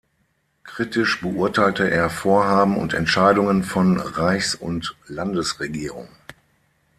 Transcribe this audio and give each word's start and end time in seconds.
Kritisch 0.63 1.21
beurteilte 1.21 1.91
er 1.91 2.09
Vorhaben 2.09 2.75
und 2.75 2.95
Entscheidungen 2.95 3.63
von 3.63 3.99
Reichs- 3.99 4.55
und 4.55 4.95
Landesregierung. 5.05 6.07